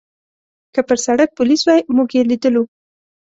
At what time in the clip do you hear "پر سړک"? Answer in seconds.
0.87-1.29